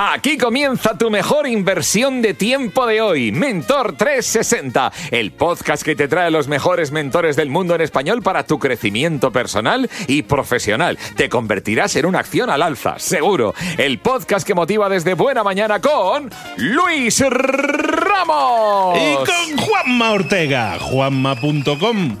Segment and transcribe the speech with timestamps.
[0.00, 6.06] Aquí comienza tu mejor inversión de tiempo de hoy, Mentor 360, el podcast que te
[6.06, 10.96] trae los mejores mentores del mundo en español para tu crecimiento personal y profesional.
[11.16, 13.56] Te convertirás en una acción al alza, seguro.
[13.76, 18.96] El podcast que motiva desde buena mañana con Luis Ramos.
[18.98, 22.18] Y con Juanma Ortega, juanma.com.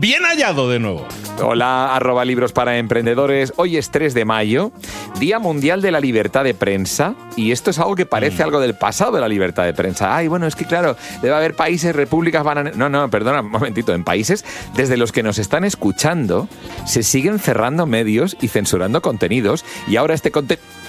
[0.00, 1.06] Bien hallado de nuevo.
[1.42, 3.54] Hola, arroba libros para emprendedores.
[3.56, 4.72] Hoy es 3 de mayo,
[5.18, 8.46] Día Mundial de la Libertad de Prensa, y esto es algo que parece mm.
[8.46, 10.14] algo del pasado de la libertad de prensa.
[10.14, 12.62] Ay, bueno, es que claro, debe haber países, repúblicas, van a...
[12.72, 16.48] No, no, perdona, un momentito, en países desde los que nos están escuchando
[16.84, 20.79] se siguen cerrando medios y censurando contenidos, y ahora este contenido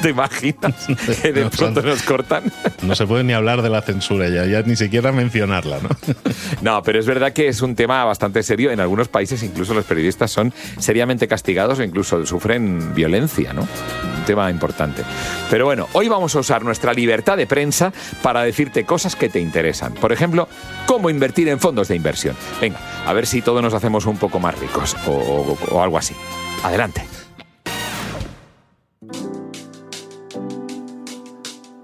[0.02, 0.86] ¿Te imaginas
[1.22, 2.44] que de pronto nos cortan?
[2.82, 5.88] No se puede ni hablar de la censura ya, ya ni siquiera mencionarla, ¿no?
[6.62, 8.70] No, pero es verdad que es un tema bastante serio.
[8.70, 13.62] En algunos países incluso los periodistas son seriamente castigados o incluso sufren violencia, ¿no?
[13.62, 15.02] Un tema importante.
[15.50, 19.40] Pero bueno, hoy vamos a usar nuestra libertad de prensa para decirte cosas que te
[19.40, 19.92] interesan.
[19.94, 20.48] Por ejemplo,
[20.86, 22.36] cómo invertir en fondos de inversión.
[22.60, 26.14] Venga, a ver si todos nos hacemos un poco más ricos o, o algo así.
[26.62, 27.19] Adelante.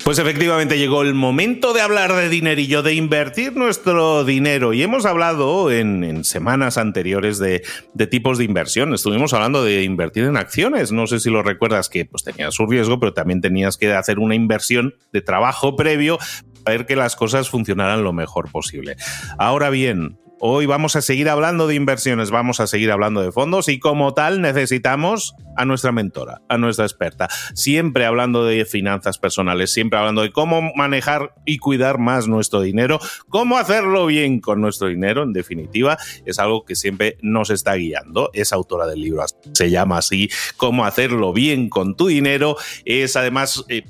[0.07, 4.73] Pues efectivamente llegó el momento de hablar de dinerillo, de invertir nuestro dinero.
[4.73, 7.65] Y hemos hablado en, semanas anteriores de,
[8.09, 8.95] tipos de inversión.
[8.95, 10.93] Estuvimos hablando de invertir en acciones.
[10.93, 14.21] No sé si lo recuerdas que pues, tenía su riesgo, pero también tenías que hacer
[14.21, 16.19] una inversión de trabajo previo
[16.63, 18.95] para ver que las cosas funcionaran lo mejor posible.
[19.39, 23.71] Ahora bien, Hoy vamos a seguir hablando de inversiones, vamos a seguir hablando de fondos
[23.71, 29.73] y como tal necesitamos a nuestra mentora, a nuestra experta, siempre hablando de finanzas personales,
[29.73, 34.89] siempre hablando de cómo manejar y cuidar más nuestro dinero, cómo hacerlo bien con nuestro
[34.89, 35.97] dinero, en definitiva,
[36.27, 38.29] es algo que siempre nos está guiando.
[38.35, 43.65] Es autora del libro, se llama así, cómo hacerlo bien con tu dinero, es además...
[43.69, 43.85] Eh,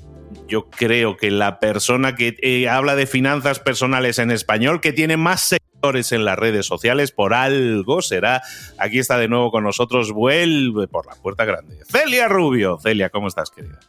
[0.49, 5.17] yo creo que la persona que eh, habla de finanzas personales en español, que tiene
[5.17, 5.41] más
[5.83, 8.41] en las redes sociales, por algo será.
[8.77, 11.79] Aquí está de nuevo con nosotros, vuelve por la puerta grande.
[11.89, 12.77] Celia Rubio.
[12.81, 13.79] Celia, ¿cómo estás, querida?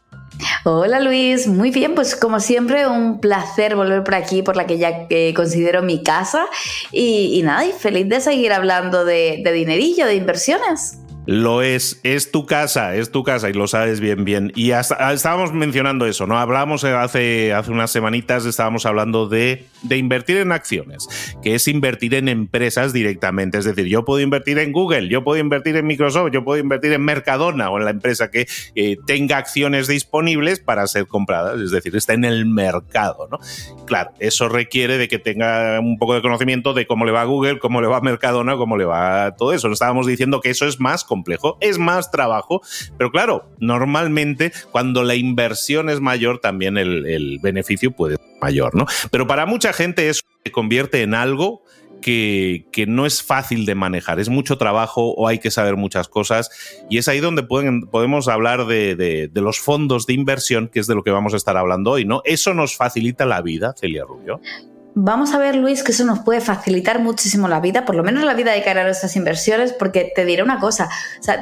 [0.63, 4.77] Hola Luis, muy bien, pues como siempre un placer volver por aquí, por la que
[4.77, 6.45] ya eh, considero mi casa
[6.91, 10.98] y, nada, y feliz de seguir hablando de, de dinerillo, de inversiones.
[11.31, 14.51] Lo es, es tu casa, es tu casa y lo sabes bien, bien.
[14.55, 16.39] Y hasta, estábamos mencionando eso, ¿no?
[16.39, 21.07] Hablábamos hace, hace unas semanitas, estábamos hablando de, de invertir en acciones,
[21.43, 23.59] que es invertir en empresas directamente.
[23.59, 26.93] Es decir, yo puedo invertir en Google, yo puedo invertir en Microsoft, yo puedo invertir
[26.93, 31.61] en Mercadona o en la empresa que eh, tenga acciones disponibles para ser compradas.
[31.61, 33.37] Es decir, está en el mercado, ¿no?
[33.85, 37.25] Claro, eso requiere de que tenga un poco de conocimiento de cómo le va a
[37.25, 39.71] Google, cómo le va a Mercadona, cómo le va a todo eso.
[39.71, 41.03] Estábamos diciendo que eso es más
[41.59, 42.61] es más trabajo,
[42.97, 48.85] pero claro, normalmente cuando la inversión es mayor, también el, beneficio puede ser mayor, ¿no?
[49.11, 51.63] Pero para mucha gente eso se convierte en algo
[52.01, 56.49] que, no es fácil de manejar, es mucho trabajo o hay que saber muchas cosas
[56.89, 60.87] y es ahí donde pueden, podemos hablar de, de, los fondos de inversión, que es
[60.87, 62.21] de lo que vamos a estar hablando hoy, ¿no?
[62.25, 64.41] Eso nos facilita la vida, Celia Rubio.
[64.95, 68.23] Vamos a ver, Luis, que eso nos puede facilitar muchísimo la vida, por lo menos
[68.23, 70.89] la vida de cara a nuestras inversiones, porque te diré una cosa,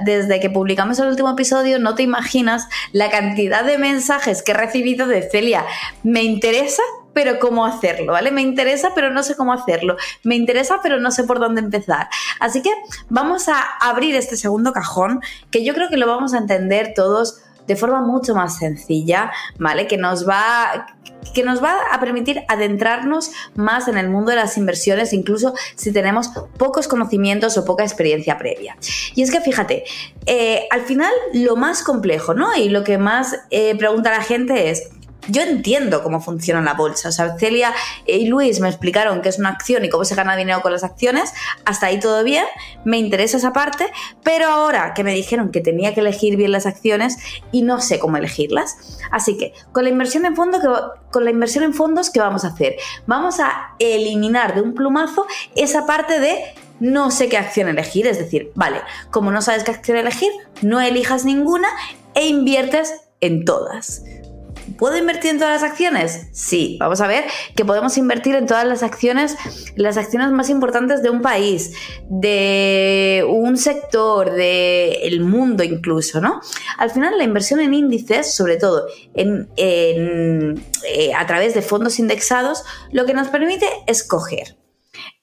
[0.05, 4.55] desde que publicamos el último episodio no te imaginas la cantidad de mensajes que he
[4.55, 5.65] recibido de Celia.
[6.03, 6.83] Me interesa,
[7.13, 8.31] pero cómo hacerlo, ¿vale?
[8.31, 9.95] Me interesa, pero no sé cómo hacerlo.
[10.23, 12.09] Me interesa, pero no sé por dónde empezar.
[12.39, 12.69] Así que
[13.09, 17.41] vamos a abrir este segundo cajón, que yo creo que lo vamos a entender todos
[17.67, 19.87] de forma mucho más sencilla, ¿vale?
[19.87, 20.87] Que nos va
[21.33, 25.91] que nos va a permitir adentrarnos más en el mundo de las inversiones, incluso si
[25.91, 28.77] tenemos pocos conocimientos o poca experiencia previa.
[29.13, 29.83] Y es que fíjate,
[30.25, 32.55] eh, al final lo más complejo, ¿no?
[32.55, 34.89] Y lo que más eh, pregunta la gente es,
[35.27, 37.09] yo entiendo cómo funciona la bolsa.
[37.09, 37.73] O sea, Celia
[38.05, 40.83] y Luis me explicaron qué es una acción y cómo se gana dinero con las
[40.83, 41.33] acciones.
[41.65, 42.45] Hasta ahí todo bien,
[42.85, 43.87] me interesa esa parte,
[44.23, 47.17] pero ahora que me dijeron que tenía que elegir bien las acciones
[47.51, 48.99] y no sé cómo elegirlas.
[49.11, 50.57] Así que con la inversión en fondo
[51.11, 52.75] con la inversión en fondos ¿qué vamos a hacer?
[53.05, 55.25] Vamos a eliminar de un plumazo
[55.55, 59.71] esa parte de no sé qué acción elegir, es decir, vale, como no sabes qué
[59.71, 60.31] acción elegir,
[60.61, 61.69] no elijas ninguna
[62.13, 64.03] e inviertes en todas.
[64.77, 66.27] ¿Puedo invertir en todas las acciones?
[66.31, 67.25] Sí, vamos a ver
[67.55, 69.35] que podemos invertir en todas las acciones,
[69.75, 71.73] las acciones más importantes de un país,
[72.09, 76.41] de un sector, del mundo incluso, ¿no?
[76.77, 82.63] Al final la inversión en índices, sobre todo en, eh, a través de fondos indexados,
[82.91, 84.57] lo que nos permite es coger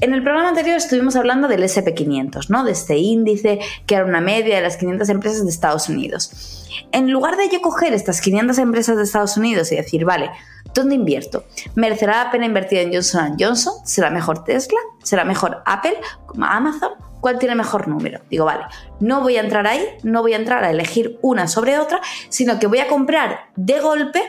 [0.00, 2.64] en el programa anterior estuvimos hablando del SP500, ¿no?
[2.64, 6.67] De este índice que era una media de las 500 empresas de Estados Unidos.
[6.91, 10.31] En lugar de yo coger estas 500 empresas de Estados Unidos y decir, vale,
[10.75, 11.44] ¿dónde invierto?
[11.76, 13.75] ¿Merecerá la pena invertir en Johnson Johnson?
[13.85, 14.79] ¿Será mejor Tesla?
[15.02, 15.96] ¿Será mejor Apple?
[16.26, 16.91] ¿Como Amazon?
[17.24, 18.20] ¿Cuál tiene mejor número?
[18.28, 18.64] Digo, vale,
[19.00, 22.58] no voy a entrar ahí, no voy a entrar a elegir una sobre otra, sino
[22.58, 24.22] que voy a comprar de golpe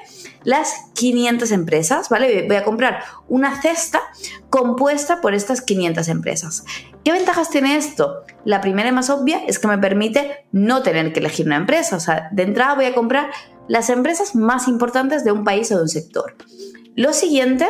[0.45, 2.45] las 500 empresas, ¿vale?
[2.47, 3.99] Voy a comprar una cesta
[4.49, 6.63] compuesta por estas 500 empresas.
[7.03, 8.23] ¿Qué ventajas tiene esto?
[8.45, 11.97] La primera y más obvia es que me permite no tener que elegir una empresa.
[11.97, 13.29] O sea, de entrada voy a comprar
[13.67, 16.37] las empresas más importantes de un país o de un sector.
[16.95, 17.67] Lo siguiente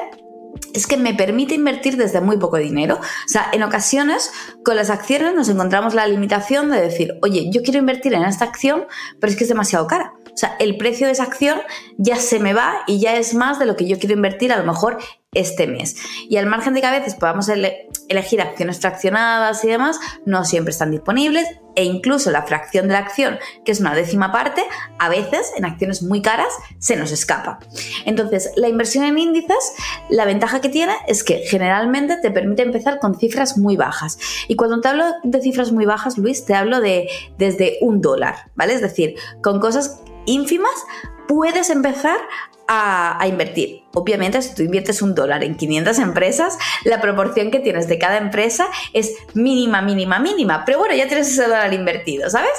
[0.74, 2.96] es que me permite invertir desde muy poco dinero.
[2.96, 4.32] O sea, en ocasiones
[4.64, 8.46] con las acciones nos encontramos la limitación de decir, oye, yo quiero invertir en esta
[8.46, 8.86] acción,
[9.20, 10.14] pero es que es demasiado cara.
[10.34, 11.62] O sea, el precio de esa acción
[11.98, 14.58] ya se me va y ya es más de lo que yo quiero invertir a
[14.58, 14.98] lo mejor
[15.34, 15.96] este mes.
[16.30, 20.72] Y al margen de que a veces podamos elegir acciones fraccionadas y demás, no siempre
[20.72, 24.64] están disponibles e incluso la fracción de la acción, que es una décima parte,
[24.98, 27.60] a veces en acciones muy caras se nos escapa.
[28.06, 29.74] Entonces, la inversión en índices,
[30.10, 34.18] la ventaja que tiene es que generalmente te permite empezar con cifras muy bajas.
[34.48, 38.36] Y cuando te hablo de cifras muy bajas, Luis, te hablo de desde un dólar,
[38.56, 38.74] ¿vale?
[38.74, 40.86] Es decir, con cosas ínfimas
[41.28, 42.18] puedes empezar
[42.68, 43.84] a, invertir.
[43.94, 48.18] Obviamente, si tú inviertes un dólar en 500 empresas, la proporción que tienes de cada
[48.18, 50.64] empresa es mínima, mínima, mínima.
[50.66, 52.52] Pero bueno, ya tienes ese dólar invertido, ¿sabes?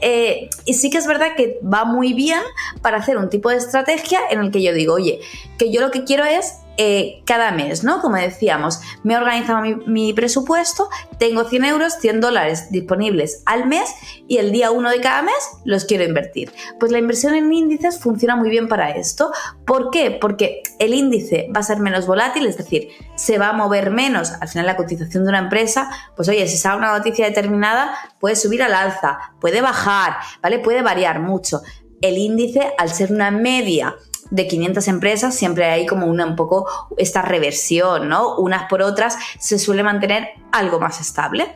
[0.00, 2.40] Eh, y sí que es verdad que va muy bien
[2.82, 5.20] para hacer un tipo de estrategia en el que yo digo, oye,
[5.58, 8.00] que yo lo que quiero es eh, cada mes, ¿no?
[8.00, 13.90] Como decíamos, me he organizado mi, presupuesto, tengo 100 euros, 100 dólares disponibles al mes
[14.26, 15.34] y el día 1 de cada mes
[15.66, 16.50] los quiero invertir.
[16.78, 19.30] Pues la inversión en índices funciona muy bien para esto.
[19.66, 20.10] ¿Por qué?
[20.18, 24.32] Porque el índice va a ser menos volátil, es decir, se va a mover menos.
[24.40, 28.36] Al final la cotización de una empresa, pues oye, si sale una noticia determinada, puede
[28.36, 30.60] subir al alza, puede bajar, ¿vale?
[30.60, 31.60] Puede variar mucho.
[32.00, 33.96] El índice, al ser una media,
[34.30, 38.36] de 500 empresas siempre hay como una un poco esta reversión, ¿no?
[38.36, 41.54] Unas por otras se suele mantener algo más estable.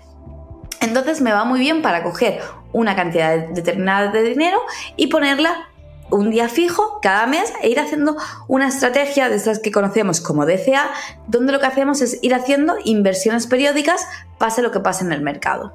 [0.81, 2.41] Entonces me va muy bien para coger
[2.73, 4.61] una cantidad determinada de dinero
[4.97, 5.69] y ponerla
[6.11, 8.17] un día fijo cada mes e ir haciendo
[8.47, 10.91] una estrategia de estas que conocemos como DCA,
[11.27, 14.07] donde lo que hacemos es ir haciendo inversiones periódicas,
[14.39, 15.73] pase lo que pase en el mercado.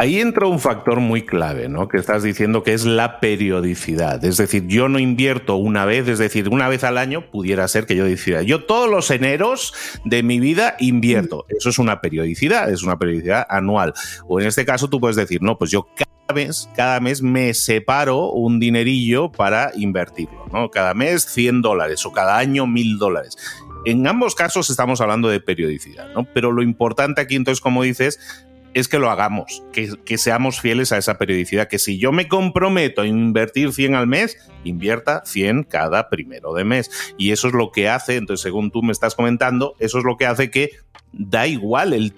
[0.00, 1.88] Ahí entra un factor muy clave, ¿no?
[1.88, 4.24] Que estás diciendo que es la periodicidad.
[4.24, 7.84] Es decir, yo no invierto una vez, es decir, una vez al año pudiera ser
[7.84, 9.74] que yo decida, yo todos los eneros
[10.04, 11.46] de mi vida invierto.
[11.48, 11.56] Mm.
[11.56, 13.92] Eso es una periodicidad, es una periodicidad anual.
[14.28, 17.52] O en este caso tú puedes decir, no, pues yo cada mes, cada mes me
[17.52, 20.70] separo un dinerillo para invertirlo, ¿no?
[20.70, 23.36] Cada mes 100 dólares o cada año 1000 dólares.
[23.84, 26.24] En ambos casos estamos hablando de periodicidad, ¿no?
[26.34, 28.46] Pero lo importante aquí, entonces, como dices,
[28.78, 33.02] es que lo hagamos, que, seamos fieles a esa periodicidad, que si yo me comprometo
[33.02, 36.90] a invertir 100 al mes, invierta 100 cada primero de mes.
[37.16, 40.16] Y eso es lo que hace, entonces según tú me estás comentando, eso es lo
[40.16, 40.70] que hace que
[41.12, 42.12] da igual el,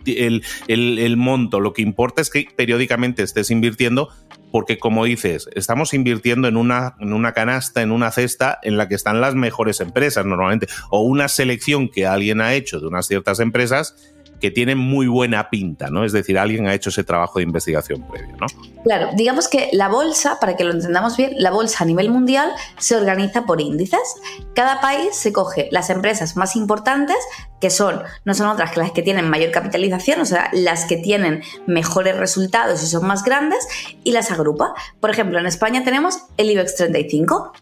[0.66, 4.08] el, monto, lo que importa es que periódicamente estés invirtiendo
[4.50, 8.88] porque como dices, estamos invirtiendo en una, en una canasta, en una cesta en la
[8.88, 13.06] que están las mejores empresas normalmente, o una selección que alguien ha hecho de unas
[13.06, 13.94] ciertas empresas
[14.40, 16.04] que tiene muy buena pinta, ¿no?
[16.04, 18.46] Es decir, alguien ha hecho ese trabajo de investigación previo, ¿no?
[18.84, 22.50] Claro, digamos que la bolsa, para que lo entendamos bien, la bolsa a nivel mundial
[22.78, 24.00] se organiza por índices.
[24.54, 27.18] Cada país se coge las empresas más importantes,
[27.60, 30.96] que son, no son otras que las que tienen mayor capitalización, o sea, las que
[30.96, 33.66] tienen mejores resultados y son más grandes,
[34.04, 34.74] y las agrupa.
[35.00, 37.52] Por ejemplo, en España tenemos el IBEX 35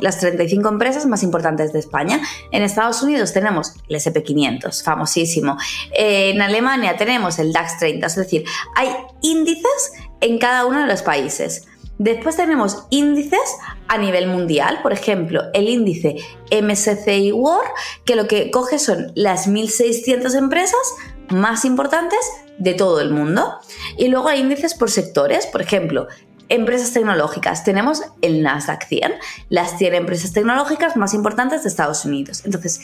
[0.00, 2.20] las 35 empresas más importantes de España.
[2.52, 5.56] En Estados Unidos tenemos el SP500, famosísimo.
[5.92, 8.44] en Alemania tenemos el DAX 30, es decir,
[8.76, 8.88] hay
[9.22, 11.66] índices en cada uno de los países.
[12.00, 16.16] Después tenemos índices a nivel mundial, por ejemplo, el índice
[16.50, 17.68] MSCI World,
[18.06, 20.80] que lo que coge son las 1.600 empresas
[21.28, 22.18] más importantes
[22.56, 23.52] de todo el mundo.
[23.98, 26.08] Y luego hay índices por sectores, por ejemplo,
[26.48, 27.64] empresas tecnológicas.
[27.64, 29.12] Tenemos el Nasdaq 100,
[29.50, 32.46] las 100 empresas tecnológicas más importantes de Estados Unidos.
[32.46, 32.80] Entonces,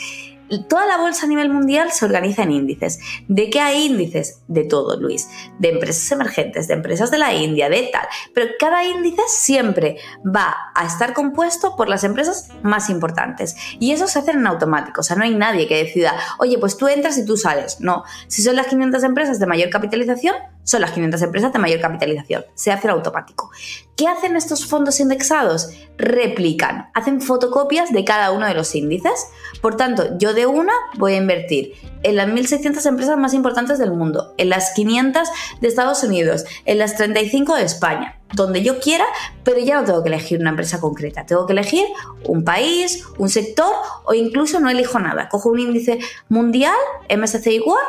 [0.68, 3.00] Toda la bolsa a nivel mundial se organiza en índices.
[3.28, 4.42] ¿De qué hay índices?
[4.48, 5.28] De todo, Luis.
[5.58, 8.06] De empresas emergentes, de empresas de la India, de tal.
[8.34, 13.56] Pero cada índice siempre va a estar compuesto por las empresas más importantes.
[13.80, 15.00] Y eso se hace en automático.
[15.00, 17.80] O sea, no hay nadie que decida, oye, pues tú entras y tú sales.
[17.80, 18.04] No.
[18.28, 20.36] Si son las 500 empresas de mayor capitalización,
[20.66, 22.44] son las 500 empresas de mayor capitalización.
[22.54, 23.50] Se hace en automático.
[23.94, 25.70] ¿Qué hacen estos fondos indexados?
[25.96, 29.28] Replican, hacen fotocopias de cada uno de los índices.
[29.62, 33.92] Por tanto, yo de una voy a invertir en las 1.600 empresas más importantes del
[33.92, 35.28] mundo, en las 500
[35.61, 39.04] de Estados Unidos, en las 35 de España, donde yo quiera,
[39.45, 41.25] pero ya no tengo que elegir una empresa concreta.
[41.26, 41.87] Tengo que elegir
[42.25, 43.73] un país, un sector
[44.04, 45.28] o incluso no elijo nada.
[45.28, 46.75] Cojo un índice mundial,
[47.09, 47.85] MSCI igual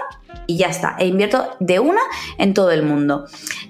[0.45, 0.95] y ya está.
[0.99, 2.01] E invierto de una
[2.37, 3.25] en todo el mundo.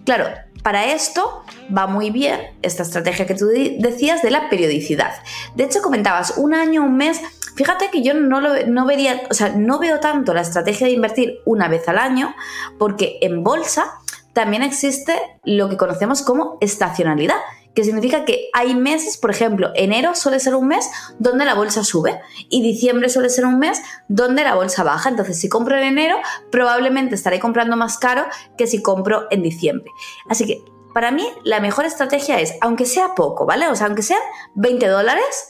[0.06, 0.26] Claro,
[0.64, 1.44] para esto
[1.76, 5.14] va muy bien esta estrategia que tú decías de la periodicidad.
[5.56, 7.22] De hecho, comentabas un año, un mes.
[7.56, 11.40] Fíjate que yo no, no vería, o sea, no veo tanto la estrategia de invertir
[11.46, 12.36] una vez al año,
[12.78, 14.00] porque en bolsa
[14.38, 17.38] también existe lo que conocemos como estacionalidad,
[17.74, 21.84] que significa que hay meses, por ejemplo, enero suele ser un mes donde la bolsa
[21.84, 25.10] sube y diciembre suele ser un mes donde la bolsa baja.
[25.10, 26.18] Entonces, si compro en enero,
[26.52, 28.26] probablemente estaré comprando más caro
[28.60, 29.90] que si compro en diciembre.
[30.30, 30.64] Así que,
[30.94, 33.68] para mí, la mejor estrategia es, aunque sea poco, ¿vale?
[33.70, 34.22] O sea, aunque sean
[34.54, 35.50] 20 dólares,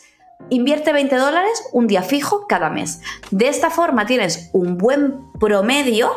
[0.49, 3.01] invierte 20 dólares un día fijo cada mes.
[3.31, 6.09] De esta forma tienes un buen promedio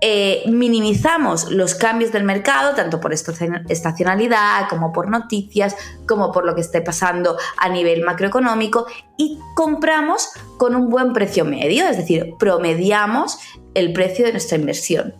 [0.00, 5.74] eh, minimizamos los cambios del mercado, tanto por estacionalidad como por noticias,
[6.06, 8.86] como por lo que esté pasando a nivel macroeconómico,
[9.16, 13.38] y compramos con un buen precio medio, es decir, promediamos
[13.74, 15.14] el precio de nuestra inversión.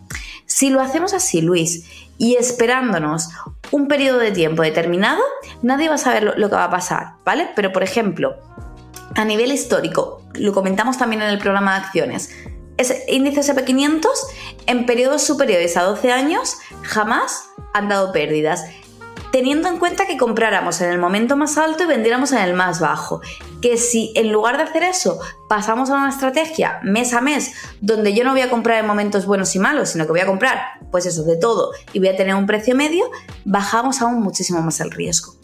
[0.45, 1.85] Si lo hacemos así, Luis,
[2.17, 3.29] y esperándonos
[3.71, 5.21] un periodo de tiempo determinado,
[5.61, 7.49] nadie va a saber lo que va a pasar, ¿vale?
[7.55, 8.35] Pero, por ejemplo,
[9.15, 12.29] a nivel histórico, lo comentamos también en el programa de acciones,
[12.79, 14.07] ese índice SP500
[14.65, 18.63] en periodos superiores a 12 años jamás han dado pérdidas,
[19.33, 22.79] teniendo en cuenta que compráramos en el momento más alto y vendiéramos en el más
[22.79, 23.21] bajo.
[23.61, 25.19] Que si en lugar de hacer eso
[25.49, 29.25] pasamos a una estrategia mes a mes, donde yo no voy a comprar en momentos
[29.25, 30.59] buenos y malos, sino que voy a comprar,
[30.89, 33.11] pues eso, de todo y voy a tener un precio medio,
[33.43, 35.38] bajamos aún muchísimo más el riesgo.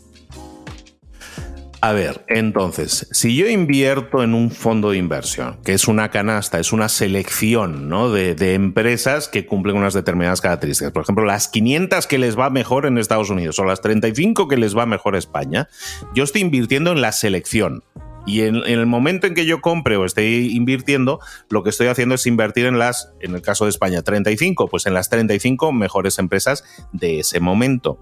[1.85, 6.59] A ver, entonces, si yo invierto en un fondo de inversión, que es una canasta,
[6.59, 8.09] es una selección ¿no?
[8.09, 12.49] de, de, empresas que cumplen unas determinadas características, por ejemplo, las 500 que les va
[12.49, 15.69] mejor en Estados Unidos o las 35 que les va mejor España,
[16.15, 17.83] yo estoy invirtiendo en la selección.
[18.25, 22.15] Y en, el momento en que yo compre o esté invirtiendo, lo que estoy haciendo
[22.15, 26.19] es invertir en las, en el caso de España, 35, pues en las 35 mejores
[26.19, 27.99] empresas de ese momento.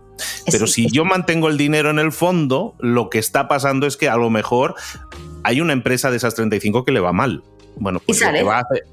[0.49, 4.09] Pero si yo mantengo el dinero en el fondo, lo que está pasando es que
[4.09, 4.75] a lo mejor
[5.43, 7.43] hay una empresa de esas 35 que le va mal
[7.75, 8.21] bueno, pues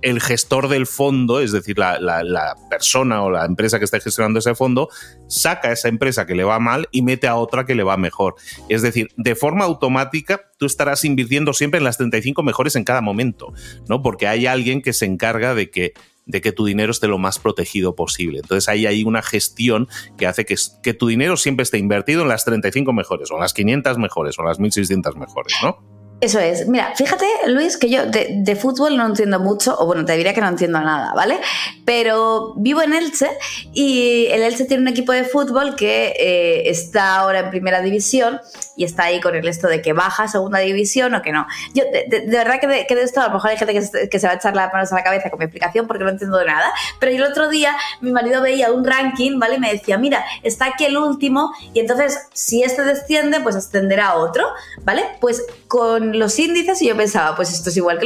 [0.02, 4.38] el gestor del fondo, es decir, la, la, persona o la empresa que está gestionando
[4.38, 4.88] ese fondo,
[5.28, 7.96] saca a esa empresa que le va mal y mete a otra que le va
[7.96, 8.36] mejor.
[8.68, 13.00] Es decir, de forma automática, tú estarás invirtiendo siempre en las 35 mejores en cada
[13.00, 13.52] momento,
[13.88, 14.02] ¿no?
[14.02, 15.94] Porque hay alguien que se encarga de que
[16.26, 18.38] de que tu dinero esté lo más protegido posible.
[18.38, 22.28] Entonces ahí hay una gestión que hace que, que tu dinero siempre esté invertido en
[22.28, 25.99] las 35 mejores, o en las 500 mejores, o en las 1600 mejores, ¿no?
[26.20, 26.68] Eso es.
[26.68, 30.42] Mira, fíjate, Luis, que yo de, fútbol no entiendo mucho, o bueno, te diría que
[30.42, 31.40] no entiendo nada, ¿vale?
[31.86, 33.30] Pero vivo en Elche
[33.72, 38.38] y el Elche tiene un equipo de fútbol que eh, está ahora en primera división
[38.76, 41.46] y está ahí con el esto de que baja a segunda división o que no.
[41.74, 44.34] Yo, de, verdad que de, que esto a lo mejor hay gente que, se va
[44.34, 46.70] a echar las manos a la cabeza con mi explicación porque no entiendo nada.
[46.98, 49.54] Pero el otro día mi marido veía un ranking, ¿vale?
[49.54, 54.08] Y me decía, mira, está aquí el último y entonces si este desciende, pues ascenderá
[54.08, 54.46] a otro,
[54.82, 55.04] ¿vale?
[55.20, 58.00] Pues con los índices y yo pensaba, pues esto es igual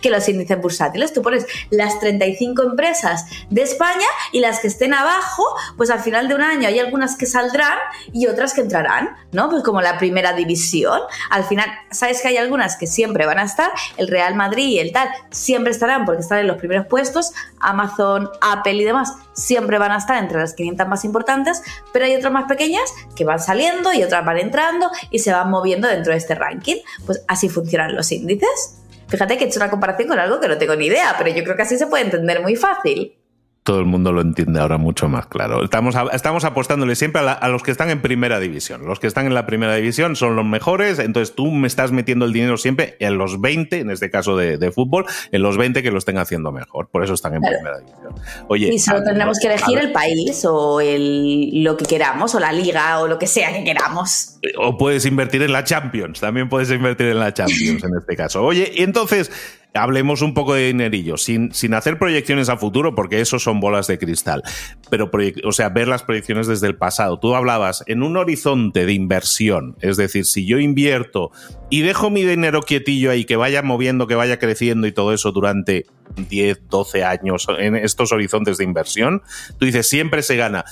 [0.00, 1.12] que, los índices bursátiles.
[1.12, 5.42] Tú pones las 35 empresas de España y las que estén abajo,
[5.76, 7.76] pues al final de un año hay algunas que saldrán
[8.12, 9.50] y otras que entrarán, ¿no?
[9.50, 11.00] Pues como la primera división.
[11.30, 14.78] Al final, sabes que hay algunas que siempre van a estar, el Real Madrid y
[14.78, 19.78] el tal, siempre estarán porque están en los primeros puestos, Amazon, Apple y demás siempre
[19.78, 23.40] van a estar entre las 500 más importantes, pero hay otras más pequeñas que van
[23.40, 26.76] saliendo y otras van entrando y se van moviendo dentro de este ranking.
[27.06, 28.78] Pues así funcionan los índices.
[29.08, 31.42] Fíjate que he hecho una comparación con algo que no tengo ni idea, pero yo
[31.42, 33.17] creo que así se puede entender muy fácil
[33.62, 35.62] todo el mundo lo entiende ahora mucho más claro.
[35.62, 38.86] Estamos, estamos apostándole siempre a, los que están en primera división.
[38.86, 42.24] Los que están en la primera división son los mejores, entonces tú me estás metiendo
[42.24, 45.90] el dinero siempre en los 20, en este caso de, fútbol, en los 20 que
[45.90, 46.88] lo estén haciendo mejor.
[46.88, 48.14] Por eso están en primera división.
[48.48, 52.52] Oye, y solo tendremos que elegir el país o el, lo que queramos, o la
[52.52, 54.38] liga, o lo que sea que queramos.
[54.58, 58.42] O puedes invertir en la Champions, también puedes invertir en la Champions en este caso.
[58.42, 59.30] Oye, y entonces
[59.78, 63.86] hablemos un poco de dinerillo, sin, sin hacer proyecciones a futuro, porque eso son bolas
[63.86, 64.42] de cristal,
[64.90, 65.10] pero,
[65.44, 67.18] o sea, ver las proyecciones desde el pasado.
[67.18, 71.30] Tú hablabas en un horizonte de inversión, es decir, si yo invierto
[71.70, 75.32] y dejo mi dinero quietillo ahí, que vaya moviendo, que vaya creciendo y todo eso
[75.32, 79.22] durante 10, 12 años en estos horizontes de inversión,
[79.58, 80.64] tú dices, siempre se gana.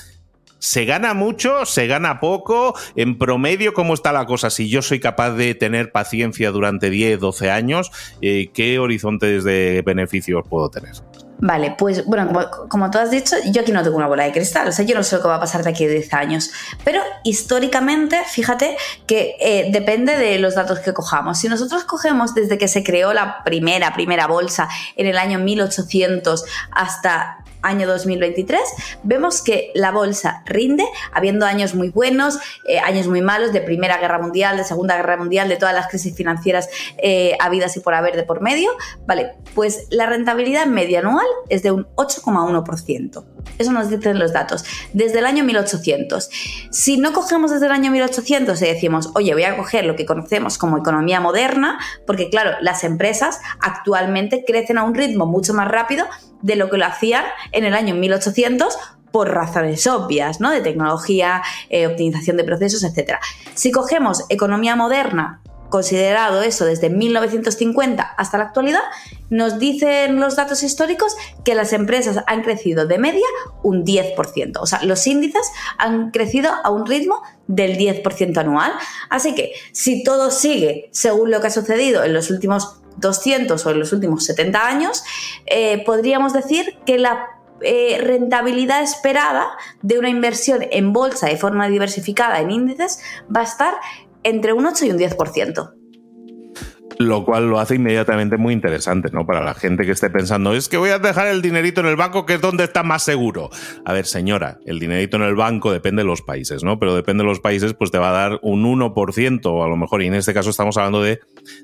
[0.59, 1.65] ¿Se gana mucho?
[1.65, 2.75] ¿Se gana poco?
[2.95, 4.49] En promedio, ¿cómo está la cosa?
[4.49, 9.83] Si yo soy capaz de tener paciencia durante 10, 12 años, eh, ¿qué horizontes de
[9.85, 10.93] beneficios puedo tener?
[11.39, 12.31] Vale, pues bueno,
[12.67, 14.95] como, tú has dicho, yo aquí no tengo una bola de cristal, o sea, yo
[14.95, 16.51] no sé lo que va a pasar de aquí a 10 años,
[16.83, 21.37] pero históricamente, fíjate que eh, depende de los datos que cojamos.
[21.37, 26.43] Si nosotros cogemos desde que se creó la primera, primera bolsa en el año 1800
[26.71, 28.61] hasta año 2023,
[29.03, 33.97] vemos que la bolsa rinde, habiendo años muy buenos, eh, años muy malos, de Primera
[33.97, 37.93] Guerra Mundial, de Segunda Guerra Mundial, de todas las crisis financieras eh, habidas y por
[37.93, 38.71] haber de por medio,
[39.05, 39.33] ¿vale?
[39.55, 43.23] Pues la rentabilidad media anual es de un 8,1%.
[43.57, 44.63] Eso nos dicen los datos.
[44.93, 46.29] Desde el año 1800.
[46.71, 50.05] Si no cogemos desde el año 1800 y decimos, oye, voy a coger lo que
[50.05, 55.67] conocemos como economía moderna, porque claro, las empresas actualmente crecen a un ritmo mucho más
[55.67, 56.05] rápido
[56.41, 58.77] de lo que lo hacían en el año 1800
[59.11, 60.51] por razones obvias, ¿no?
[60.51, 63.13] De tecnología, eh, optimización de procesos, etc.
[63.53, 68.81] Si cogemos economía moderna, considerado eso desde 1950 hasta la actualidad,
[69.29, 73.25] nos dicen los datos históricos que las empresas han crecido de media
[73.63, 74.59] un 10%.
[74.59, 75.45] O sea, los índices
[75.77, 78.71] han crecido a un ritmo del 10% anual.
[79.09, 83.71] Así que si todo sigue según lo que ha sucedido en los últimos 200 o
[83.71, 85.03] en los últimos 70 años,
[85.45, 87.27] eh, podríamos decir que la
[87.61, 89.47] eh, rentabilidad esperada
[89.81, 92.99] de una inversión en bolsa de forma diversificada en índices
[93.35, 93.73] va a estar
[94.23, 95.76] entre un 8 y un 10%
[96.99, 99.25] lo cual lo hace inmediatamente muy interesante, ¿no?
[99.25, 101.95] Para la gente que esté pensando, es que voy a dejar el dinerito en el
[101.95, 103.49] banco, que es donde está más seguro.
[103.85, 106.79] A ver, señora, el dinerito en el banco depende de los países, ¿no?
[106.79, 109.77] Pero depende de los países, pues te va a dar un 1% o a lo
[109.77, 111.19] mejor, y en este caso estamos hablando de,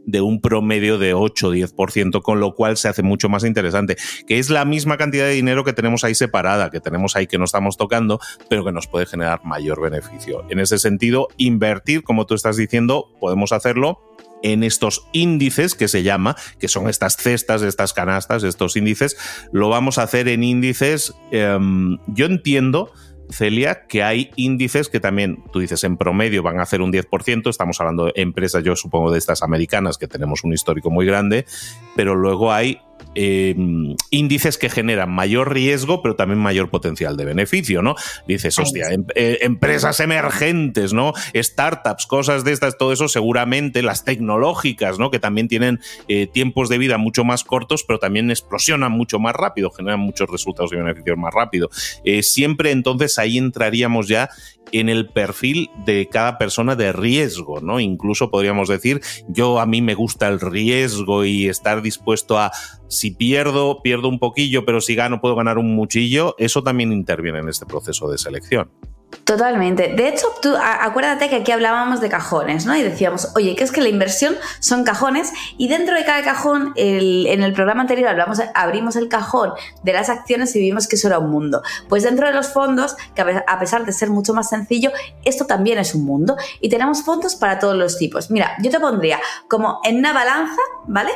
[0.06, 3.98] de un promedio de 8 o 10%, con lo cual se hace mucho más interesante,
[4.28, 7.38] que es la misma cantidad de dinero que tenemos ahí separada, que tenemos ahí que
[7.38, 8.20] no estamos tocando,
[8.50, 10.44] pero que nos puede generar mayor beneficio.
[10.50, 14.00] En ese sentido, invertir, como tú estás diciendo, podemos hacerlo
[14.44, 19.18] en estos índices que se llama, que son estas cestas, estas canastas, estos índices,
[19.52, 22.92] lo vamos a hacer en índices, em, yo entiendo,
[23.30, 27.50] Celia, que hay índices que también, tú dices, en promedio van a hacer un 10%,
[27.50, 31.46] estamos hablando de empresas, yo supongo, de estas americanas, que tenemos un histórico muy grande,
[31.96, 32.80] pero luego hay
[33.16, 33.56] eh,
[34.10, 37.96] índices que generan mayor riesgo, pero también mayor potencial de beneficio, ¿no?
[38.28, 41.14] Dices, hostia, em, eh, empresas emergentes, ¿no?
[41.36, 45.12] Startups, cosas de estas, todo eso seguramente, las tecnológicas, ¿no?
[45.12, 49.36] Que también tienen eh, tiempos de vida mucho más cortos, pero también explosionan mucho más
[49.36, 51.70] rápido, generan muchos resultados y beneficios más rápido.
[52.22, 54.30] siempre entonces ahí entraríamos ya
[54.72, 57.80] en el perfil de cada persona de riesgo, ¿no?
[57.80, 62.52] Incluso podríamos decir, yo a mí me gusta el riesgo y estar dispuesto a,
[63.04, 67.40] si pierdo, pierdo un poquillo, pero si gano, puedo ganar un muchillo, eso también interviene
[67.40, 68.72] en este proceso de selección.
[69.24, 69.94] Totalmente.
[69.96, 72.76] De hecho, tú acuérdate que aquí hablábamos de cajones, ¿no?
[72.76, 76.74] Y decíamos, oye, que es que la inversión son cajones y dentro de cada cajón,
[76.76, 81.08] en el programa anterior hablamos, abrimos el cajón de las acciones y vimos que eso
[81.08, 81.62] era un mundo.
[81.88, 84.92] Pues dentro de los fondos, que a pesar de ser mucho más sencillo,
[85.24, 88.30] esto también es un mundo y tenemos fondos para todos los tipos.
[88.30, 91.12] Mira, yo te pondría como en una balanza, ¿vale?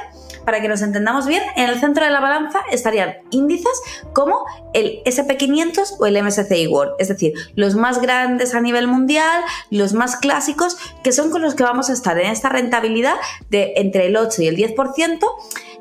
[0.45, 3.81] Para que nos entendamos bien, en el centro de la balanza estarían índices
[4.13, 8.85] como el SP500 o el MSCI World, es decir, los más más grandes a nivel
[8.85, 13.15] mundial, los más clásicos, que son con los que vamos a estar en esta rentabilidad
[13.49, 15.19] de entre el 8 y el 10%,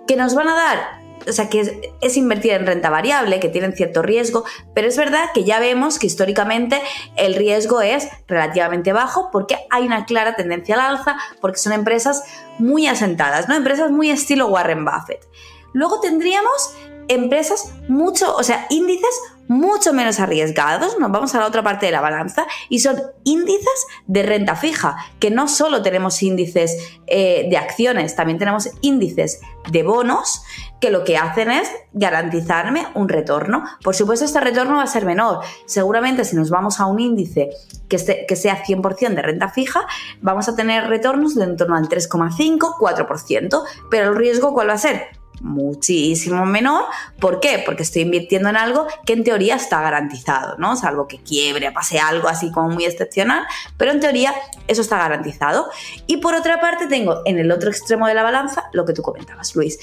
[0.06, 3.72] que nos van a dar o sea, que es, invertir en renta variable, que tienen
[3.72, 6.80] cierto riesgo, pero es verdad que ya vemos que históricamente
[7.16, 12.22] el riesgo es relativamente bajo porque hay una clara tendencia al alza, porque son empresas
[12.60, 13.56] muy asentadas, ¿no?
[13.56, 15.26] Empresas muy estilo Warren Buffett.
[15.72, 16.76] Luego tendríamos
[17.08, 21.92] empresas mucho, o sea, índices mucho menos arriesgados, nos vamos a la otra parte de
[21.92, 27.56] la balanza, y son índices de renta fija, que no solo tenemos índices eh, de
[27.56, 30.42] acciones, también tenemos índices de bonos,
[30.80, 33.64] que lo que hacen es garantizarme un retorno.
[33.82, 35.40] Por supuesto, este retorno va a ser menor.
[35.64, 37.50] Seguramente si nos vamos a un índice
[37.88, 39.86] que, que sea 100% de renta fija,
[40.20, 44.74] vamos a tener retornos de en torno al 3,5, 4%, pero el riesgo ¿cuál va
[44.74, 45.08] a ser?
[45.40, 46.84] Muchísimo menor.
[47.20, 47.62] ¿Por qué?
[47.64, 50.76] Porque estoy invirtiendo en algo que en teoría está garantizado, ¿no?
[50.76, 53.44] Salvo que quiebre, pase algo así como muy excepcional,
[53.76, 54.34] pero en teoría
[54.68, 55.68] eso está garantizado.
[56.06, 59.02] Y por otra parte tengo en el otro extremo de la balanza lo que tú
[59.02, 59.78] comentabas, Luis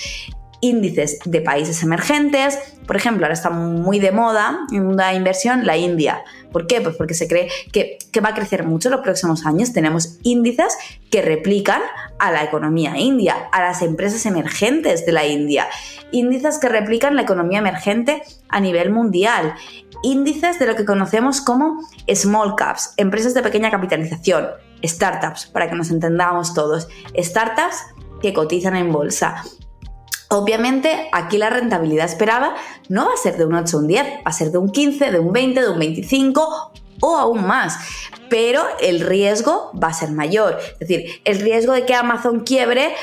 [0.64, 2.58] índices de países emergentes.
[2.88, 6.24] Por ejemplo, ahora está muy de moda en una inversión la India.
[6.54, 6.80] ¿Por qué?
[6.80, 9.74] Pues porque se cree que, va a crecer mucho en los próximos años.
[9.74, 10.78] Tenemos índices
[11.10, 11.82] que replican
[12.20, 15.68] a la economía india, a las empresas emergentes de la India.
[16.12, 19.56] Índices que replican la economía emergente a nivel mundial.
[20.04, 21.82] Índices de lo que conocemos como
[22.14, 24.48] small caps, empresas de pequeña capitalización,
[24.86, 26.88] startups, para que nos entendamos todos.
[27.18, 27.78] Startups
[28.22, 29.44] que cotizan en bolsa.
[30.34, 32.56] Obviamente, aquí la rentabilidad esperada
[32.90, 34.72] no va a ser de un 8 o un 10, va a ser de un
[34.72, 37.78] 15, de un 20, de un 25 o aún más.
[38.30, 40.58] Pero el riesgo va a ser mayor.
[40.80, 42.96] Es decir, el riesgo de que Amazon quiebre,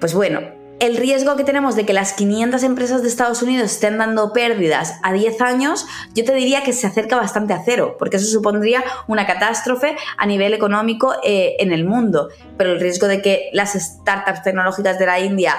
[0.00, 0.40] pues bueno,
[0.80, 4.94] el riesgo que tenemos de que las 500 empresas de Estados Unidos estén dando pérdidas
[5.02, 8.82] a 10 años, yo te diría que se acerca bastante a cero, porque eso supondría
[9.06, 12.30] una catástrofe a nivel económico eh, en el mundo.
[12.56, 15.54] Pero el riesgo de que las startups tecnológicas de la India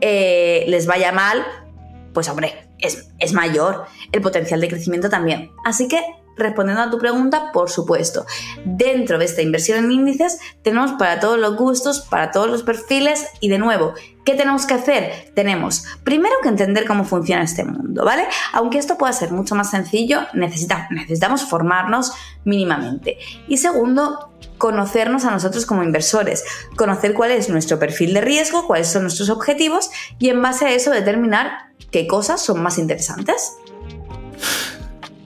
[0.00, 1.44] eh, les vaya mal,
[2.12, 3.86] pues hombre, es, es mayor.
[4.12, 5.50] El potencial de crecimiento también.
[5.64, 6.00] Así que
[6.36, 8.26] respondiendo a tu pregunta, por supuesto.
[8.64, 13.26] Dentro de esta inversión en índices tenemos para todos los gustos, para todos los perfiles
[13.40, 15.32] y de nuevo, ¿qué tenemos que hacer?
[15.34, 18.26] Tenemos primero que entender cómo funciona este mundo, ¿vale?
[18.52, 22.12] Aunque esto pueda ser mucho más sencillo, necesitamos, formarnos
[22.44, 23.18] mínimamente.
[23.48, 26.44] Y segundo, conocernos a nosotros como inversores,
[26.76, 30.72] conocer cuál es nuestro perfil de riesgo, cuáles son nuestros objetivos y en base a
[30.72, 33.56] eso determinar qué cosas son más interesantes.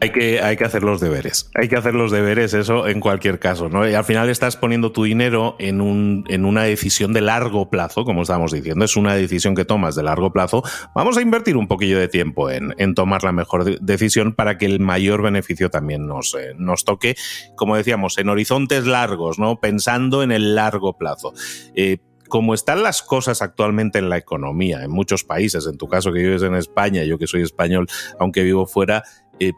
[0.05, 1.51] Hay que, hacer los deberes.
[1.55, 3.89] Hay que hacer los deberes, eso en cualquier caso, ¿no?
[3.89, 8.05] Y al final estás poniendo tu dinero en, un, en una decisión de largo plazo,
[8.05, 8.85] como estábamos diciendo.
[8.85, 10.63] Es una decisión que tomas de largo plazo.
[10.95, 14.79] Vamos a invertir un poquillo de tiempo en, tomar la mejor decisión para que el
[14.79, 17.17] mayor beneficio también nos, eh, nos toque,
[17.57, 19.59] como decíamos, en horizontes largos, ¿no?
[19.59, 21.33] Pensando en el largo plazo.
[21.75, 21.97] Eh,
[22.29, 26.21] como están las cosas actualmente en la economía, en muchos países, en tu caso que
[26.21, 27.87] vives en España, yo que soy español,
[28.19, 29.03] aunque vivo fuera,
[29.41, 29.53] eh,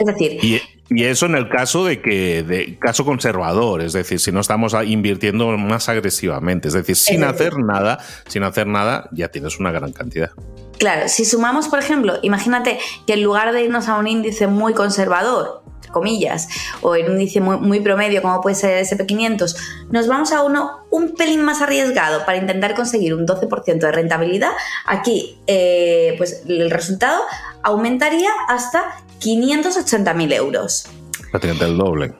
[0.00, 0.38] Es decir...
[0.42, 0.60] Y,
[1.04, 5.56] eso en el caso de que, de caso conservador, es decir, si no estamos invirtiendo
[5.56, 10.32] más agresivamente, es decir, sin hacer nada, sin hacer nada, ya tienes una gran cantidad.
[10.80, 14.72] Claro, si sumamos, por ejemplo, imagínate que en lugar de irnos a un índice muy
[14.72, 15.62] conservador,
[15.92, 16.48] comillas,
[16.80, 19.56] o en un índice muy, promedio como puede ser el SP500,
[19.90, 24.52] nos vamos a uno un pelín más arriesgado para intentar conseguir un 12% de rentabilidad,
[24.86, 27.20] aquí eh, pues el resultado
[27.62, 30.86] aumentaría hasta 580.000 euros.
[31.30, 32.14] Prácticamente el doble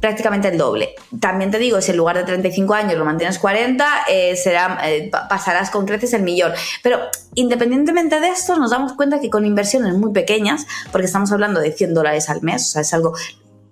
[0.00, 0.94] prácticamente el doble.
[1.20, 5.10] También te digo, si en lugar de 35 años lo mantienes 40, eh, será, eh,
[5.28, 6.52] pasarás con creces el millón.
[6.82, 7.00] Pero
[7.34, 11.72] independientemente de esto, nos damos cuenta que con inversiones muy pequeñas, porque estamos hablando de
[11.72, 13.14] 100 dólares al mes, o sea, es algo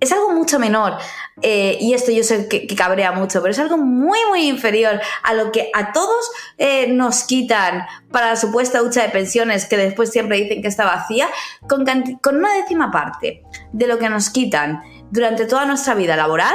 [0.00, 0.96] es algo mucho menor.
[1.42, 5.34] Eh, y esto yo sé que, cabrea mucho, pero es algo muy, muy inferior a
[5.34, 6.30] lo que a todos
[6.90, 11.26] nos quitan para la supuesta hucha de pensiones, que después siempre dicen que está vacía,
[11.68, 11.84] con,
[12.22, 16.54] con una décima parte de lo que nos quitan durante toda nuestra vida laboral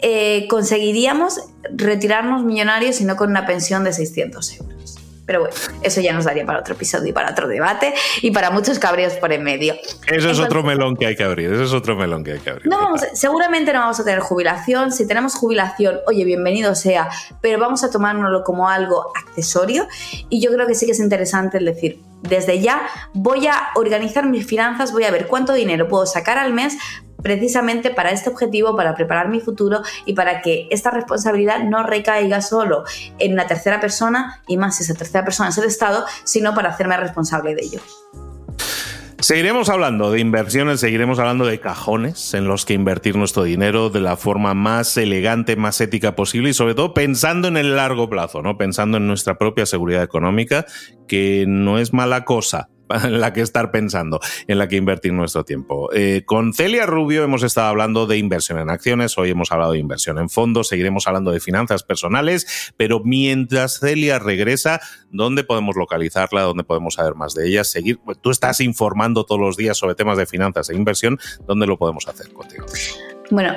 [0.00, 1.40] eh, conseguiríamos
[1.74, 4.74] retirarnos millonarios y no con una pensión de 600 euros.
[5.26, 8.50] Pero bueno, eso ya nos daría para otro episodio y para otro debate y para
[8.50, 9.74] muchos cabreos por en medio.
[10.06, 12.50] Eso es otro melón que hay que abrir, eso es otro melón que hay que
[12.50, 12.66] abrir.
[12.66, 14.92] No seguramente no vamos a tener jubilación.
[14.92, 17.08] Si tenemos jubilación, oye, bienvenido sea,
[17.40, 19.88] pero vamos a tomárnoslo como algo accesorio.
[20.28, 22.82] Y yo creo que sí que es interesante el decir, desde ya
[23.14, 26.76] voy a organizar mis finanzas, voy a ver cuánto dinero puedo sacar al mes
[27.22, 32.40] precisamente para este objetivo, para preparar mi futuro y para que esta responsabilidad no recaiga
[32.40, 32.84] solo
[33.18, 36.70] en una tercera persona y más si esa tercera persona es el Estado, sino para
[36.70, 37.80] hacerme responsable de ello.
[39.24, 44.00] Seguiremos hablando de inversiones, seguiremos hablando de cajones en los que invertir nuestro dinero de
[44.00, 48.42] la forma más elegante, más ética posible y sobre todo pensando en el largo plazo,
[48.42, 48.58] ¿no?
[48.58, 50.66] Pensando en nuestra propia seguridad económica,
[51.08, 55.44] que no es mala cosa en la que estar pensando, en la que invertir nuestro
[55.44, 55.92] tiempo.
[55.92, 59.78] Eh, con Celia Rubio hemos estado hablando de inversión en acciones, hoy hemos hablado de
[59.78, 66.42] inversión en fondos, seguiremos hablando de finanzas personales, pero mientras Celia regresa, ¿dónde podemos localizarla?
[66.42, 67.64] ¿Dónde podemos saber más de ella?
[67.64, 71.78] Seguir, tú estás informando todos los días sobre temas de finanzas e inversión, ¿dónde lo
[71.78, 72.66] podemos hacer contigo?
[73.30, 73.54] Bueno,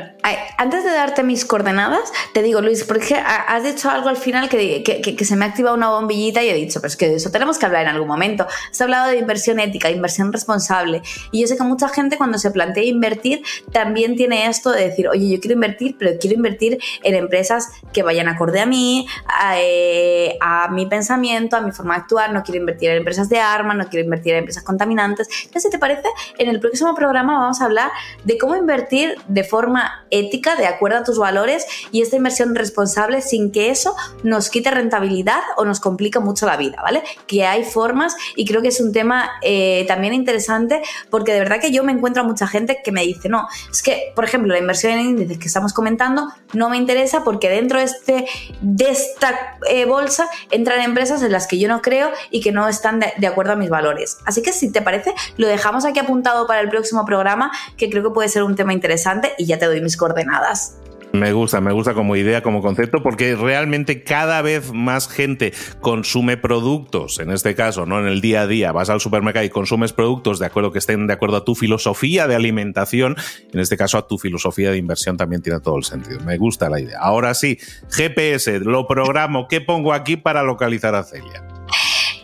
[0.57, 4.81] antes de darte mis coordenadas, te digo, Luis, porque has dicho algo al final que,
[4.81, 7.31] que, se me ha activado una bombillita y he dicho, pero es que de eso
[7.31, 8.47] tenemos que hablar en algún momento.
[8.71, 11.01] Has hablado de inversión ética, inversión responsable.
[11.31, 15.09] Y yo sé que mucha gente cuando se plantea invertir también tiene esto de decir,
[15.09, 19.59] oye, yo quiero invertir, pero quiero invertir en empresas que vayan acorde a mí, a,
[19.59, 22.31] eh, a mi pensamiento, a mi forma de actuar.
[22.31, 25.27] No quiero invertir en empresas de armas, no quiero invertir en empresas contaminantes.
[25.39, 27.91] Entonces, si te parece, en el próximo programa vamos a hablar
[28.23, 32.53] de cómo invertir de forma forma ética, de acuerdo a tus valores y esta inversión
[32.53, 37.01] responsable sin que eso nos quite rentabilidad o nos complique mucho la vida, ¿vale?
[37.25, 41.59] Que hay formas y creo que es un tema eh, también interesante porque de verdad
[41.59, 44.53] que yo me encuentro a mucha gente que me dice, no, es que, por ejemplo,
[44.53, 48.27] la inversión en índices que estamos comentando no me interesa porque dentro de, este,
[48.61, 52.67] de esta eh, bolsa entran empresas en las que yo no creo y que no
[52.67, 54.19] están de, de acuerdo a mis valores.
[54.23, 58.03] Así que si te parece, lo dejamos aquí apuntado para el próximo programa que creo
[58.03, 60.77] que puede ser un tema interesante y ya te doy mis coordenadas.
[61.13, 66.37] Me gusta, me gusta como idea, como concepto, porque realmente cada vez más gente consume
[66.37, 67.99] productos, en este caso, ¿no?
[67.99, 71.07] En el día a día, vas al supermercado y consumes productos de acuerdo que estén
[71.07, 73.15] de acuerdo a tu filosofía de alimentación,
[73.53, 76.19] en este caso a tu filosofía de inversión también tiene todo el sentido.
[76.19, 76.99] Me gusta la idea.
[76.99, 77.57] Ahora sí,
[77.89, 81.56] GPS, lo programo, ¿qué pongo aquí para localizar a Celia?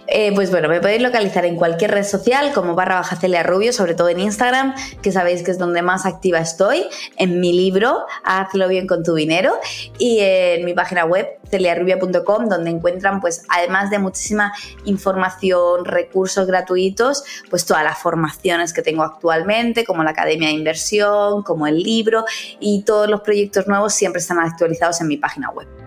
[0.08, 3.72] Eh, pues bueno, me podéis localizar en cualquier red social como barra baja Celia Rubio,
[3.72, 6.86] sobre todo en Instagram, que sabéis que es donde más activa estoy,
[7.18, 9.54] en mi libro, Hazlo bien con tu dinero,
[9.98, 14.54] y en mi página web, celiarubia.com, donde encuentran, pues, además de muchísima
[14.86, 21.44] información, recursos gratuitos, pues todas las formaciones que tengo actualmente, como la Academia de Inversión,
[21.44, 22.26] como el libro,
[22.60, 25.83] y todos los proyectos nuevos siempre están actualizados en mi página web.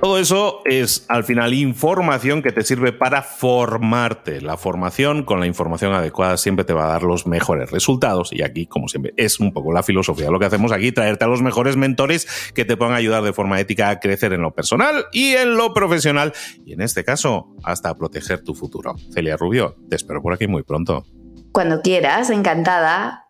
[0.00, 4.40] Todo eso es al final información que te sirve para formarte.
[4.40, 8.42] La formación con la información adecuada siempre te va a dar los mejores resultados y
[8.42, 10.30] aquí, como siempre, es un poco la filosofía.
[10.30, 13.58] Lo que hacemos aquí, traerte a los mejores mentores que te puedan ayudar de forma
[13.60, 16.32] ética a crecer en lo personal y en lo profesional
[16.64, 18.94] y en este caso, hasta proteger tu futuro.
[19.12, 21.04] Celia Rubio, te espero por aquí muy pronto.
[21.52, 23.23] Cuando quieras, encantada.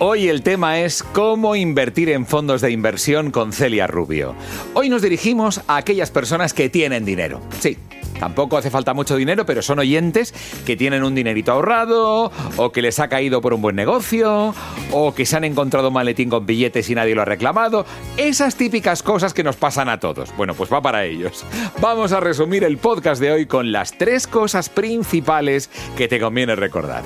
[0.00, 4.36] Hoy el tema es cómo invertir en fondos de inversión con Celia Rubio.
[4.74, 7.40] Hoy nos dirigimos a aquellas personas que tienen dinero.
[7.58, 7.76] Sí,
[8.20, 10.34] Tampoco hace falta mucho dinero, pero son oyentes
[10.66, 14.54] que tienen un dinerito ahorrado, o que les ha caído por un buen negocio,
[14.90, 17.86] o que se han encontrado maletín con billetes y nadie lo ha reclamado.
[18.16, 20.36] Esas típicas cosas que nos pasan a todos.
[20.36, 21.44] Bueno, pues va para ellos.
[21.80, 26.56] Vamos a resumir el podcast de hoy con las tres cosas principales que te conviene
[26.56, 27.04] recordar.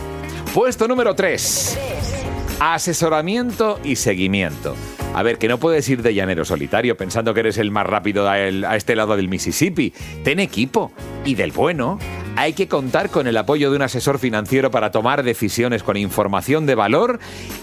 [0.55, 2.22] Puesto número 3.
[2.65, 4.77] Asesoramiento y seguimiento.
[5.15, 8.29] A ver, que no puedes ir de llanero solitario pensando que eres el más rápido
[8.29, 9.93] a, este lado del Mississippi.
[10.23, 10.93] Ten equipo.
[11.25, 11.99] Y del bueno.
[12.37, 16.65] Hay que contar con el apoyo de un asesor financiero para tomar decisiones con información
[16.65, 17.19] de valor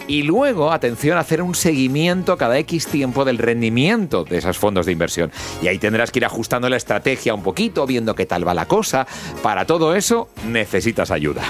[0.06, 4.92] y luego, atención, hacer un seguimiento cada X tiempo del rendimiento de esos fondos de
[4.92, 5.32] inversión.
[5.62, 8.66] Y ahí tendrás que ir ajustando la estrategia un poquito, viendo qué tal va la
[8.66, 9.08] cosa.
[9.42, 11.44] Para todo eso necesitas ayuda.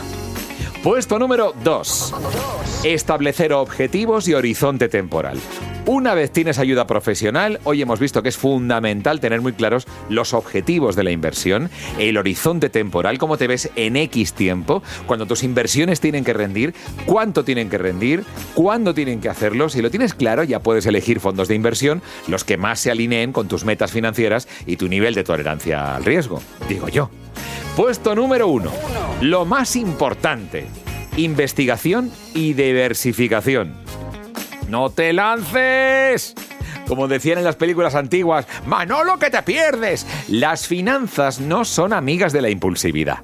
[0.83, 2.13] Puesto número 2.
[2.85, 5.37] Establecer objetivos y horizonte temporal.
[5.85, 10.33] Una vez tienes ayuda profesional, hoy hemos visto que es fundamental tener muy claros los
[10.33, 15.43] objetivos de la inversión, el horizonte temporal, cómo te ves en X tiempo, cuando tus
[15.43, 16.73] inversiones tienen que rendir,
[17.05, 19.67] cuánto tienen que rendir, cuándo tienen que hacerlo.
[19.67, 23.33] Si lo tienes claro, ya puedes elegir fondos de inversión los que más se alineen
[23.33, 27.09] con tus metas financieras y tu nivel de tolerancia al riesgo, digo yo.
[27.79, 28.73] Puesto número uno.
[29.21, 30.67] Lo más importante.
[31.15, 33.73] Investigación y diversificación.
[34.67, 36.35] ¡No te lances!
[36.89, 40.05] Como decían en las películas antiguas, Manolo que te pierdes.
[40.27, 43.19] Las finanzas no son amigas de la impulsividad.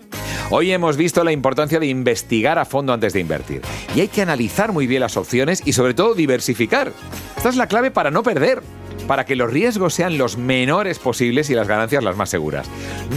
[0.51, 3.61] Hoy hemos visto la importancia de investigar a fondo antes de invertir.
[3.93, 6.93] Y hay que analizar muy bien las opciones y sobre todo diversificar.
[7.35, 8.61] Esta es la clave para no perder
[9.07, 12.67] para que los riesgos sean los menores posibles y las ganancias las más seguras.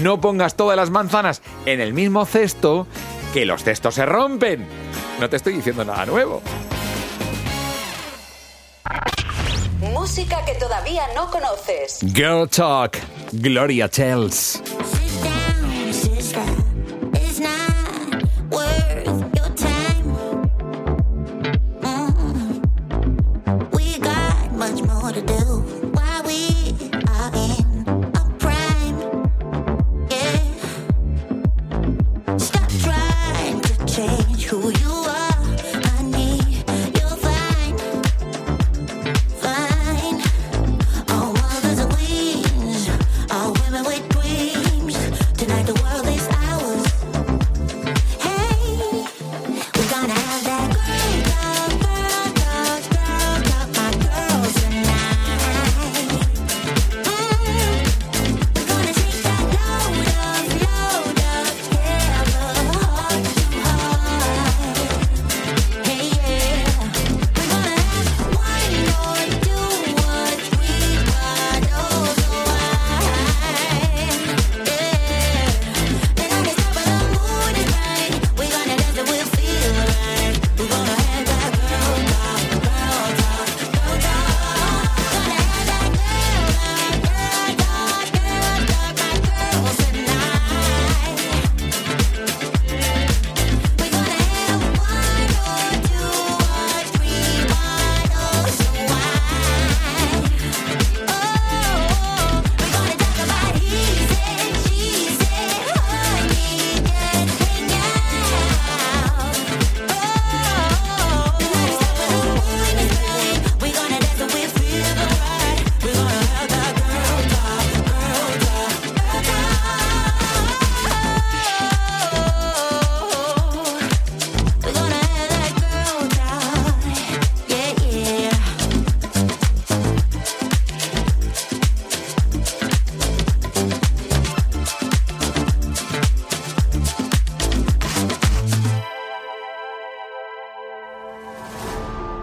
[0.03, 2.87] No pongas todas las manzanas en el mismo cesto,
[3.33, 4.66] que los cestos se rompen.
[5.20, 6.42] No te estoy diciendo nada nuevo.
[9.81, 12.01] Música que todavía no conoces.
[12.14, 12.96] Girl Talk,
[13.33, 14.62] Gloria Tells.